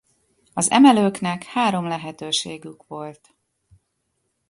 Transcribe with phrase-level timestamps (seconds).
[0.53, 3.35] Az emelőknek három lehetőségük volt.